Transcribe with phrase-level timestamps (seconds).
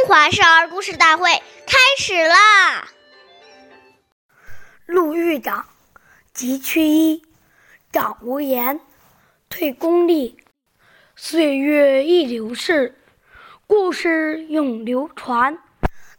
[0.00, 1.30] 中华少儿故事大会
[1.66, 2.88] 开始啦！
[4.86, 5.66] 陆豫长，
[6.32, 7.22] 急缺一，
[7.92, 8.80] 长无言，
[9.50, 10.38] 退功力。
[11.16, 12.98] 岁月易流逝，
[13.66, 15.58] 故事永流传。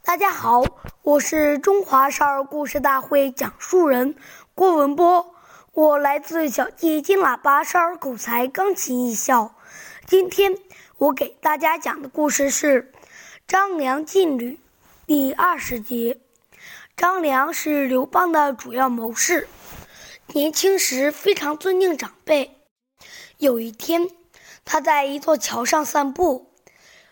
[0.04, 0.62] 大家好，
[1.02, 4.14] 我是中华少儿故事大会讲述人
[4.54, 5.34] 郭文波，
[5.74, 9.56] 我来自小季金喇叭少儿口才钢琴艺校。
[10.06, 10.56] 今天
[10.98, 12.92] 我给大家讲的故事是。
[13.48, 14.60] 张良进旅，
[15.06, 16.20] 第二十节。
[16.96, 19.48] 张良是刘邦的主要谋士，
[20.28, 22.62] 年轻时非常尊敬长辈。
[23.38, 24.10] 有一天，
[24.64, 26.54] 他在一座桥上散步，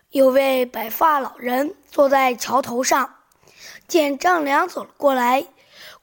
[0.10, 3.16] 有位白发老人坐在桥头上，
[3.88, 5.46] 见张良走了过来，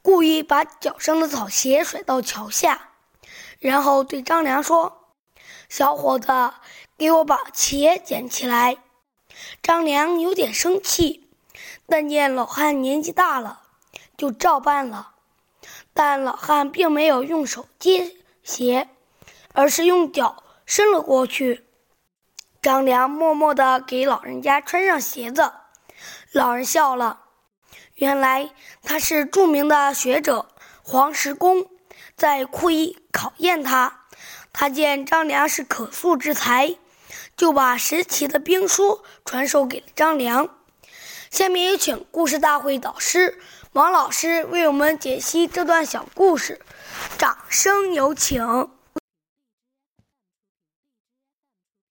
[0.03, 2.91] 故意把脚上的草鞋甩到桥下，
[3.59, 5.15] 然后对张良说
[5.70, 6.29] ：“小伙子，
[6.98, 8.77] 给我把鞋捡起来。”
[9.62, 11.28] 张良有点生气，
[11.86, 13.62] 但见老汉年纪大了，
[14.16, 15.12] 就照办了。
[15.92, 18.88] 但老汉并没有用手接鞋，
[19.53, 21.64] 而是用脚伸了过去。
[22.61, 25.53] 张良默默地给老人家穿上鞋子，
[26.33, 27.20] 老人笑了。
[27.94, 28.50] 原来
[28.83, 30.48] 他是著名的学者
[30.83, 31.66] 黄石公，
[32.16, 34.03] 在故意考验他。
[34.53, 36.77] 他见张良是可塑之才。
[37.37, 40.48] 就把石奇的兵书传授给了张良。
[41.31, 43.39] 下面有请故事大会导师
[43.73, 46.59] 王老师为我们解析这段小故事，
[47.19, 48.43] 掌声有请。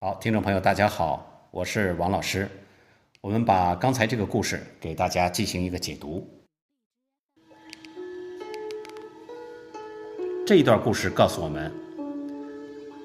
[0.02, 2.50] 好，听众朋友，大家好，我是王老师。
[3.22, 6.28] 我们把刚才这个故事给大家进行一个解读。
[10.46, 11.72] 这一段故事告诉我们，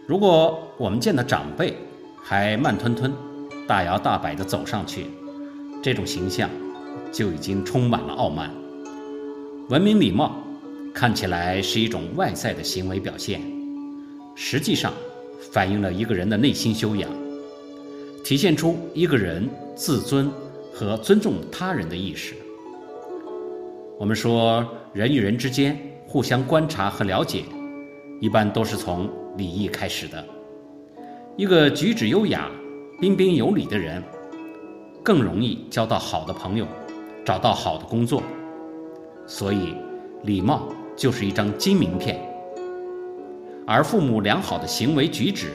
[0.06, 1.75] 如果我们见到长辈，
[2.22, 3.12] 还慢吞吞、
[3.66, 5.06] 大摇大摆地走上去，
[5.82, 6.48] 这种形象
[7.10, 8.50] 就已经充满了傲慢。
[9.68, 10.36] 文明礼貌
[10.94, 13.41] 看起来是一种外在的行为表现，
[14.34, 14.92] 实际上
[15.53, 17.10] 反映了一个人的内心修养，
[18.25, 20.31] 体现出一个人自尊
[20.72, 22.34] 和尊重他人的意识。
[23.98, 27.44] 我们说，人与人之间互相观察和了解，
[28.20, 30.25] 一般都是从礼仪开始的。
[31.36, 32.50] 一个举止优雅、
[33.00, 34.02] 彬彬有礼的人，
[35.02, 36.66] 更容易交到好的朋友，
[37.24, 38.22] 找到好的工作。
[39.26, 39.74] 所以，
[40.24, 42.20] 礼貌就是一张金名片。
[43.66, 45.52] 而父母良好的行为举止，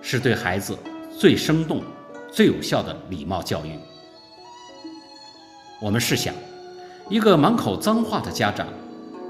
[0.00, 0.76] 是对孩子
[1.10, 1.82] 最生动、
[2.30, 3.70] 最有效的礼貌教育。
[5.80, 6.32] 我们试想，
[7.08, 8.68] 一个满口脏话的家长，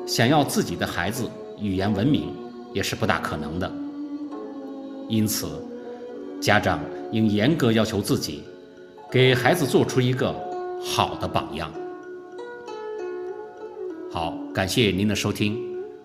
[0.07, 2.35] 想要自己的孩子语言文明，
[2.75, 3.73] 也是不大可能的。
[5.09, 5.47] 因此，
[6.41, 6.81] 家长
[7.13, 8.43] 应严格要求自己，
[9.11, 10.35] 给孩子做出一个
[10.85, 11.73] 好的榜样。
[14.11, 15.59] 好，感谢您的收听，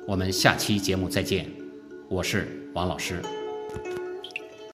[0.08, 1.50] 我们下期节目再见，
[2.09, 3.22] 我是王老师。